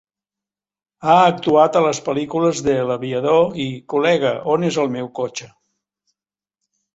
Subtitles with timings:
[1.09, 5.51] Ha actuat a les pel·lícules de "L'aviador" i "Col·lega, on és el meu cotxe?".